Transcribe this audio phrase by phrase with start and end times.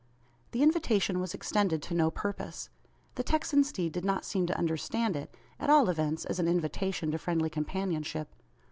[0.49, 2.71] The invitation was extended to no purpose.
[3.13, 7.11] The Texan steed did not seem to understand it; at all events, as an invitation
[7.11, 8.33] to friendly companionship.